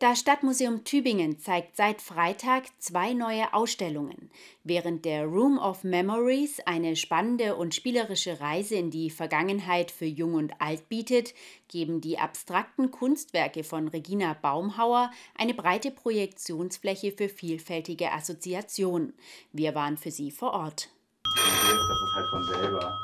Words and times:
Das 0.00 0.20
Stadtmuseum 0.20 0.82
Tübingen 0.84 1.38
zeigt 1.40 1.76
seit 1.76 2.00
Freitag 2.00 2.64
zwei 2.78 3.12
neue 3.12 3.52
Ausstellungen. 3.52 4.30
Während 4.64 5.04
der 5.04 5.26
Room 5.26 5.58
of 5.58 5.84
Memories 5.84 6.58
eine 6.64 6.96
spannende 6.96 7.54
und 7.54 7.74
spielerische 7.74 8.40
Reise 8.40 8.76
in 8.76 8.90
die 8.90 9.10
Vergangenheit 9.10 9.90
für 9.90 10.06
Jung 10.06 10.32
und 10.32 10.54
Alt 10.58 10.88
bietet, 10.88 11.34
geben 11.68 12.00
die 12.00 12.18
abstrakten 12.18 12.90
Kunstwerke 12.90 13.62
von 13.62 13.88
Regina 13.88 14.34
Baumhauer 14.40 15.10
eine 15.36 15.52
breite 15.52 15.90
Projektionsfläche 15.90 17.12
für 17.12 17.28
vielfältige 17.28 18.10
Assoziationen. 18.10 19.12
Wir 19.52 19.74
waren 19.74 19.98
für 19.98 20.10
sie 20.10 20.30
vor 20.30 20.54
Ort. 20.54 20.88
Das 21.24 21.74
ist 21.74 22.14
halt 22.14 22.30
von 22.30 22.44
selber. 22.44 22.98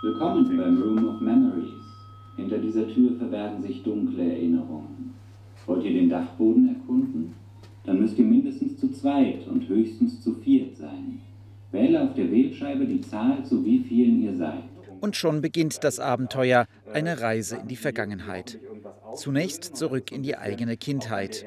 Willkommen 0.00 0.56
beim 0.56 0.80
Room 0.80 1.08
of 1.08 1.20
Memories. 1.20 1.82
Hinter 2.36 2.58
dieser 2.58 2.86
Tür 2.86 3.16
verbergen 3.18 3.60
sich 3.62 3.82
dunkle 3.82 4.22
Erinnerungen. 4.22 5.25
Dachboden 6.26 6.68
erkunden? 6.68 7.34
Dann 7.84 8.00
müsst 8.00 8.18
ihr 8.18 8.24
mindestens 8.24 8.78
zu 8.78 8.90
zweit 8.90 9.46
und 9.46 9.68
höchstens 9.68 10.20
zu 10.20 10.34
viert 10.34 10.76
sein. 10.76 11.20
Wähle 11.70 12.02
auf 12.02 12.14
der 12.14 12.30
Wählscheibe 12.30 12.84
die 12.86 13.00
Zahl, 13.00 13.44
zu 13.44 13.64
wie 13.64 13.78
vielen 13.78 14.22
ihr 14.22 14.34
seid. 14.34 14.64
Und 15.00 15.14
schon 15.14 15.40
beginnt 15.40 15.84
das 15.84 16.00
Abenteuer, 16.00 16.66
eine 16.92 17.20
Reise 17.20 17.56
in 17.56 17.68
die 17.68 17.76
Vergangenheit. 17.76 18.58
Zunächst 19.14 19.76
zurück 19.76 20.10
in 20.10 20.22
die 20.22 20.36
eigene 20.36 20.76
Kindheit. 20.76 21.44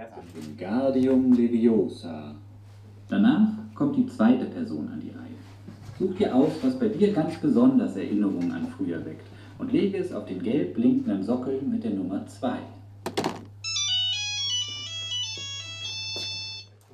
Guardium 0.58 1.34
Leviosa. 1.34 2.36
Danach 3.10 3.50
kommt 3.76 3.98
die 3.98 4.06
zweite 4.06 4.46
Person 4.46 4.88
an 4.94 5.02
die 5.02 5.10
Reihe. 5.10 5.20
Such 6.00 6.16
dir 6.16 6.34
aus, 6.34 6.52
was 6.62 6.80
bei 6.80 6.88
dir 6.88 7.12
ganz 7.12 7.36
besonders 7.38 7.96
Erinnerungen 7.96 8.52
an 8.52 8.68
früher 8.78 9.04
weckt 9.06 9.26
und 9.58 9.74
lege 9.74 9.98
es 9.98 10.14
auf 10.14 10.26
den 10.26 10.42
gelb 10.42 10.76
blinkenden 10.76 11.24
Sockel 11.24 11.60
mit 11.62 11.84
der 11.84 11.92
Nummer 11.92 12.26
2. 12.26 12.60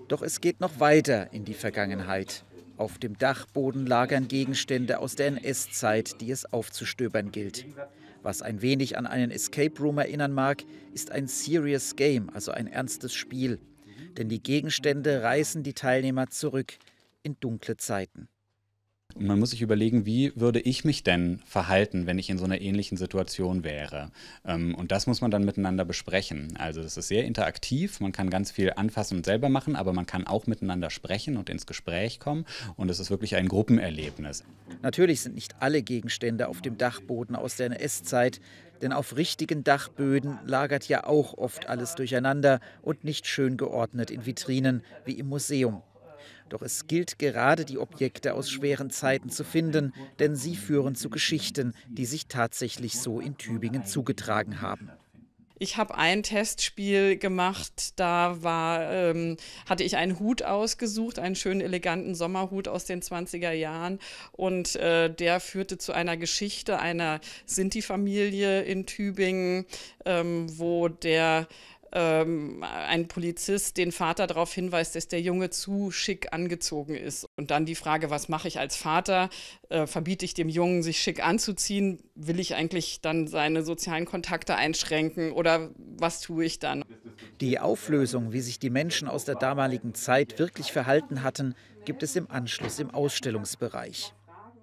Doch 0.08 0.22
es 0.22 0.42
geht 0.42 0.60
noch 0.60 0.80
weiter 0.80 1.34
in 1.34 1.46
die 1.46 1.54
Vergangenheit. 1.54 2.46
Auf 2.78 2.98
dem 2.98 3.18
Dachboden 3.18 3.88
lagern 3.88 4.28
Gegenstände 4.28 5.00
aus 5.00 5.16
der 5.16 5.28
NS-Zeit, 5.28 6.22
die 6.22 6.30
es 6.30 6.52
aufzustöbern 6.52 7.32
gilt. 7.32 7.66
Was 8.22 8.42
ein 8.42 8.62
wenig 8.62 8.98
an 8.98 9.08
einen 9.08 9.32
Escape 9.32 9.80
Room 9.80 9.98
erinnern 9.98 10.34
mag, 10.34 10.64
ist 10.94 11.12
ein 11.12 11.28
Serious 11.28 11.96
Game, 11.96 12.30
also 12.32 12.52
ein 12.52 12.68
ernstes 12.68 13.14
Spiel. 13.14 13.60
Denn 14.18 14.30
die 14.30 14.42
Gegenstände 14.42 15.24
reißen 15.24 15.64
die 15.64 15.74
Teilnehmer 15.74 16.28
zurück 16.30 16.74
in 17.24 17.38
dunkle 17.40 17.78
Zeiten. 17.78 18.28
Und 19.16 19.28
man 19.28 19.40
muss 19.40 19.52
sich 19.52 19.62
überlegen, 19.62 20.06
wie 20.06 20.34
würde 20.36 20.60
ich 20.60 20.84
mich 20.84 21.02
denn 21.04 21.40
verhalten, 21.46 22.06
wenn 22.06 22.20
ich 22.20 22.30
in 22.30 22.38
so 22.38 22.44
einer 22.44 22.60
ähnlichen 22.60 22.98
Situation 22.98 23.64
wäre. 23.64 24.12
Ähm, 24.46 24.76
und 24.76 24.92
das 24.92 25.08
muss 25.08 25.22
man 25.22 25.32
dann 25.32 25.46
miteinander 25.46 25.86
besprechen. 25.86 26.58
Also 26.58 26.82
es 26.82 26.98
ist 26.98 27.08
sehr 27.08 27.24
interaktiv, 27.24 28.02
man 28.02 28.12
kann 28.12 28.30
ganz 28.30 28.52
viel 28.52 28.74
anfassen 28.76 29.18
und 29.18 29.26
selber 29.26 29.48
machen, 29.48 29.78
aber 29.78 29.94
man 29.94 30.06
kann 30.06 30.28
auch 30.28 30.48
miteinander 30.48 30.90
sprechen 30.90 31.38
und 31.38 31.50
ins 31.50 31.66
Gespräch 31.66 32.20
kommen. 32.20 32.46
Und 32.76 32.92
es 32.92 33.00
ist 33.00 33.10
wirklich 33.10 33.38
ein 33.38 33.48
Gruppenerlebnis. 33.48 34.44
Natürlich 34.82 35.22
sind 35.22 35.36
nicht 35.36 35.56
alle 35.62 35.82
Gegenstände 35.82 36.50
auf 36.50 36.62
dem 36.62 36.78
Dachboden 36.78 37.38
aus 37.38 37.56
der 37.56 37.68
NS-Zeit, 37.68 38.42
denn 38.82 38.92
auf 38.92 39.16
richtigen 39.16 39.64
Dachböden 39.64 40.40
lagert 40.46 40.90
ja 40.90 41.06
auch 41.06 41.38
oft 41.38 41.70
alles 41.70 41.96
durcheinander 41.96 42.60
und 42.82 43.06
nicht 43.06 43.28
schön 43.28 43.56
geordnet 43.56 44.12
in 44.12 44.26
Vitrinen 44.26 44.84
wie 45.06 45.14
im 45.14 45.30
Museum. 45.30 45.82
Doch 46.50 46.62
es 46.62 46.88
gilt 46.88 47.18
gerade, 47.20 47.66
die 47.66 47.78
Objekte 47.78 48.34
aus 48.34 48.50
schweren 48.50 48.90
Zeiten 48.90 49.30
zu 49.30 49.44
finden, 49.44 49.94
denn 50.20 50.36
sie 50.36 50.56
führen 50.56 50.96
zu 50.96 51.10
Geschichten, 51.10 51.74
die 51.88 52.06
sich 52.06 52.28
tatsächlich 52.28 53.00
so 53.00 53.20
in 53.20 53.38
Tübingen 53.38 53.86
zugetragen 53.86 54.62
haben. 54.62 54.92
Ich 55.58 55.78
habe 55.78 55.96
ein 55.96 56.22
Testspiel 56.22 57.18
gemacht, 57.18 57.94
da 57.96 58.44
war, 58.44 58.92
ähm, 58.92 59.38
hatte 59.66 59.84
ich 59.86 59.96
einen 59.96 60.20
Hut 60.20 60.44
ausgesucht, 60.44 61.18
einen 61.18 61.36
schönen 61.36 61.62
eleganten 61.62 62.14
Sommerhut 62.14 62.68
aus 62.68 62.84
den 62.84 63.02
20er 63.02 63.52
Jahren 63.54 64.00
und 64.34 64.76
äh, 64.76 65.10
der 65.10 65.40
führte 65.40 65.78
zu 65.78 65.94
einer 65.94 66.18
Geschichte 66.18 66.80
einer 66.80 67.22
Sinti-Familie 67.46 68.64
in 68.64 68.86
Tübingen, 68.86 69.66
ähm, 70.04 70.48
wo 70.60 70.90
der 70.90 71.48
ähm, 71.96 72.62
ein 72.62 73.08
Polizist 73.08 73.78
den 73.78 73.94
Vater 73.94 74.28
darauf 74.28 74.54
hinweist, 74.54 74.96
dass 74.96 75.08
der 75.08 75.22
Junge 75.22 75.50
zu 75.50 75.92
schick 75.92 76.34
angezogen 76.34 76.94
ist. 76.94 77.26
Und 77.38 77.52
dann 77.52 77.66
die 77.66 77.76
Frage, 77.76 78.10
was 78.10 78.28
mache 78.28 78.50
ich 78.50 78.60
als 78.60 78.76
Vater? 78.76 79.30
Äh, 79.70 79.88
verbiete 79.88 80.26
ich 80.26 80.34
dem 80.34 80.50
Jungen, 80.50 80.84
sich 80.84 81.00
schick 81.00 81.26
anzuziehen? 81.26 82.00
Will 82.14 82.42
ich 82.42 82.54
eigentlich 82.54 83.00
dann 83.00 83.28
seine 83.28 83.64
sozialen 83.64 84.04
Kontakte 84.06 84.56
einschränken 84.56 85.32
oder 85.32 85.72
was 85.78 86.20
tue 86.20 86.44
ich 86.44 86.60
dann? 86.60 86.84
Die 87.40 87.60
Auflösung, 87.60 88.34
wie 88.34 88.42
sich 88.42 88.60
die 88.60 88.70
Menschen 88.70 89.08
aus 89.08 89.24
der 89.24 89.36
damaligen 89.36 89.94
Zeit 89.94 90.38
wirklich 90.38 90.74
verhalten 90.74 91.24
hatten, 91.24 91.56
gibt 91.86 92.04
es 92.04 92.18
im 92.18 92.30
Anschluss 92.30 92.80
im 92.80 92.90
Ausstellungsbereich. 92.92 94.14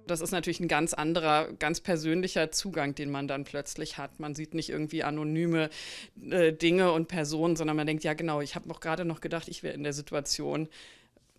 Das 0.07 0.21
ist 0.21 0.33
natürlich 0.33 0.61
ein 0.61 0.69
ganz 0.69 0.95
anderer, 0.95 1.53
ganz 1.55 1.81
persönlicher 1.81 2.51
Zugang, 2.51 2.95
den 2.95 3.11
man 3.11 3.29
dann 3.29 3.45
plötzlich 3.45 3.99
hat. 3.99 4.19
Man 4.19 4.35
sieht 4.35 4.55
nicht 4.55 4.69
irgendwie 4.69 5.05
anonyme 5.05 5.71
äh, 6.31 6.53
Dinge 6.53 6.93
und 6.93 7.09
Personen, 7.09 7.57
sondern 7.57 7.77
man 7.77 7.87
denkt, 7.87 8.05
ja 8.05 8.15
genau, 8.15 8.41
ich 8.41 8.55
habe 8.55 8.69
noch 8.69 8.81
gerade 8.81 9.05
noch 9.05 9.21
gedacht, 9.21 9.49
ich 9.49 9.63
wäre 9.63 9.75
in 9.75 9.85
der 9.85 9.93
Situation. 9.93 10.69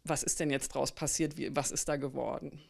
Was 0.05 0.23
ist 0.23 0.39
denn 0.39 0.49
jetzt 0.49 0.69
draus 0.69 0.91
passiert? 0.91 1.37
Wie, 1.37 1.55
was 1.55 1.71
ist 1.71 1.89
da 1.89 1.97
geworden? 1.97 2.61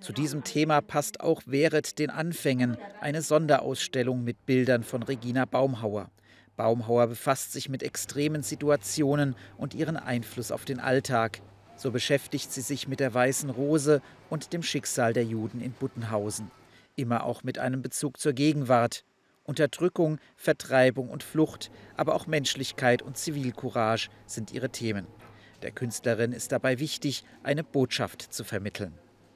Zu 0.00 0.12
diesem 0.12 0.44
Thema 0.44 0.80
passt 0.80 1.20
auch 1.20 1.42
Wehret 1.46 1.98
den 1.98 2.10
Anfängen, 2.10 2.78
eine 3.00 3.20
Sonderausstellung 3.20 4.24
mit 4.24 4.46
Bildern 4.46 4.82
von 4.82 5.02
Regina 5.02 5.44
Baumhauer. 5.44 6.10
Baumhauer 6.56 7.06
befasst 7.06 7.52
sich 7.52 7.68
mit 7.68 7.82
extremen 7.82 8.42
Situationen 8.42 9.36
und 9.56 9.74
ihren 9.74 9.96
Einfluss 9.96 10.52
auf 10.52 10.64
den 10.64 10.80
Alltag. 10.80 11.40
So 11.80 11.90
beschäftigt 11.90 12.52
sie 12.52 12.60
sich 12.60 12.88
mit 12.88 13.00
der 13.00 13.14
Weißen 13.14 13.48
Rose 13.48 14.02
und 14.28 14.52
dem 14.52 14.62
Schicksal 14.62 15.14
der 15.14 15.24
Juden 15.24 15.62
in 15.62 15.72
Buttenhausen. 15.72 16.50
Immer 16.94 17.24
auch 17.24 17.42
mit 17.42 17.58
einem 17.58 17.80
Bezug 17.80 18.20
zur 18.20 18.34
Gegenwart. 18.34 19.02
Unterdrückung, 19.44 20.18
Vertreibung 20.36 21.08
und 21.08 21.22
Flucht, 21.22 21.70
aber 21.96 22.14
auch 22.14 22.26
Menschlichkeit 22.26 23.00
und 23.00 23.16
Zivilcourage 23.16 24.10
sind 24.26 24.52
ihre 24.52 24.68
Themen. 24.68 25.06
Der 25.62 25.70
Künstlerin 25.70 26.32
ist 26.32 26.52
dabei 26.52 26.80
wichtig, 26.80 27.24
eine 27.42 27.64
Botschaft 27.64 28.30
zu 28.30 28.44
vermitteln. 28.44 28.92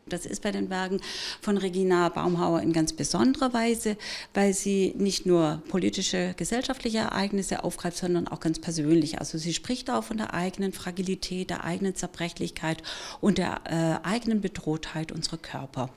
Das 0.06 0.26
ist 0.26 0.42
bei 0.42 0.50
den 0.50 0.68
Werken 0.68 1.00
von 1.40 1.56
Regina 1.56 2.10
Baumhauer 2.10 2.60
in 2.60 2.74
ganz 2.74 2.92
besonderer 2.92 3.54
Weise, 3.54 3.96
weil 4.34 4.52
sie 4.52 4.94
nicht 4.98 5.24
nur 5.24 5.62
politische, 5.68 6.34
gesellschaftliche 6.36 6.98
Ereignisse 6.98 7.64
aufgreift, 7.64 7.96
sondern 7.96 8.28
auch 8.28 8.40
ganz 8.40 8.60
persönlich. 8.60 9.18
Also 9.18 9.38
sie 9.38 9.54
spricht 9.54 9.90
auch 9.90 10.04
von 10.04 10.18
der 10.18 10.34
eigenen 10.34 10.72
Fragilität, 10.72 11.48
der 11.48 11.64
eigenen 11.64 11.94
Zerbrechlichkeit 11.94 12.82
und 13.22 13.38
der 13.38 13.62
äh, 13.64 14.06
eigenen 14.06 14.42
Bedrohtheit 14.42 15.10
unserer 15.10 15.38
Körper. 15.38 15.88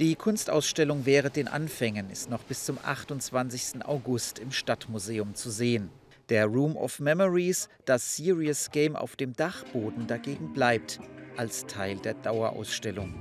Die 0.00 0.14
Kunstausstellung 0.16 1.06
während 1.06 1.36
den 1.36 1.48
Anfängen 1.48 2.10
ist 2.10 2.28
noch 2.28 2.42
bis 2.42 2.66
zum 2.66 2.78
28. 2.82 3.86
August 3.86 4.38
im 4.38 4.52
Stadtmuseum 4.52 5.34
zu 5.34 5.50
sehen. 5.50 5.88
Der 6.28 6.44
Room 6.44 6.76
of 6.76 7.00
Memories, 7.00 7.70
das 7.86 8.16
Serious 8.16 8.70
Game 8.70 8.96
auf 8.96 9.16
dem 9.16 9.32
Dachboden 9.34 10.06
dagegen 10.06 10.52
bleibt 10.52 11.00
als 11.38 11.64
Teil 11.66 11.96
der 11.96 12.14
Dauerausstellung. 12.14 13.14